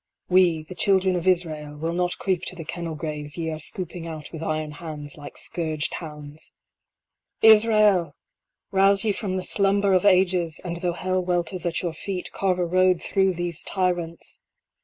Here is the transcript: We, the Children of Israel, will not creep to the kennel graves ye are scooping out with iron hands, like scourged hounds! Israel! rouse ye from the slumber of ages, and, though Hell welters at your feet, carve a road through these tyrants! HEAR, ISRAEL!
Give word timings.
We, 0.29 0.63
the 0.63 0.73
Children 0.73 1.15
of 1.15 1.27
Israel, 1.27 1.77
will 1.77 1.93
not 1.93 2.17
creep 2.17 2.41
to 2.47 2.55
the 2.55 2.65
kennel 2.65 2.95
graves 2.95 3.37
ye 3.37 3.51
are 3.51 3.59
scooping 3.59 4.07
out 4.07 4.31
with 4.31 4.41
iron 4.41 4.71
hands, 4.71 5.15
like 5.15 5.37
scourged 5.37 5.93
hounds! 5.93 6.53
Israel! 7.43 8.15
rouse 8.71 9.03
ye 9.03 9.11
from 9.11 9.35
the 9.35 9.43
slumber 9.43 9.93
of 9.93 10.03
ages, 10.03 10.59
and, 10.65 10.77
though 10.77 10.93
Hell 10.93 11.23
welters 11.23 11.67
at 11.67 11.83
your 11.83 11.93
feet, 11.93 12.31
carve 12.31 12.57
a 12.57 12.65
road 12.65 12.99
through 12.99 13.33
these 13.35 13.61
tyrants! 13.61 14.39
HEAR, 14.39 14.53
ISRAEL! 14.55 14.69